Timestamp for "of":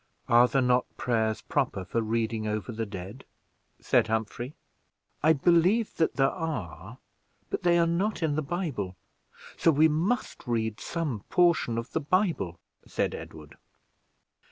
11.77-11.91